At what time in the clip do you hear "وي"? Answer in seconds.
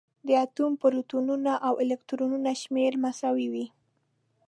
3.53-3.65